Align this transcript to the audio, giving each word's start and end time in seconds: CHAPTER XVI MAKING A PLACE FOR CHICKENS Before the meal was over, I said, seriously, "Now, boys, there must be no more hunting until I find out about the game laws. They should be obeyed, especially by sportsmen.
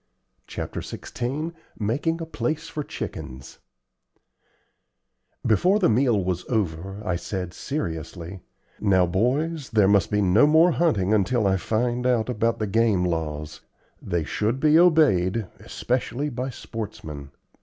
CHAPTER 0.47 0.79
XVI 0.79 1.53
MAKING 1.77 2.19
A 2.21 2.25
PLACE 2.25 2.67
FOR 2.69 2.81
CHICKENS 2.83 3.59
Before 5.45 5.77
the 5.77 5.89
meal 5.91 6.23
was 6.23 6.43
over, 6.49 7.03
I 7.05 7.15
said, 7.15 7.53
seriously, 7.53 8.39
"Now, 8.79 9.05
boys, 9.05 9.69
there 9.69 9.87
must 9.87 10.09
be 10.09 10.23
no 10.23 10.47
more 10.47 10.71
hunting 10.71 11.13
until 11.13 11.45
I 11.45 11.57
find 11.57 12.07
out 12.07 12.29
about 12.29 12.57
the 12.57 12.65
game 12.65 13.05
laws. 13.05 13.61
They 14.01 14.23
should 14.23 14.59
be 14.59 14.79
obeyed, 14.79 15.45
especially 15.59 16.29
by 16.31 16.49
sportsmen. 16.49 17.29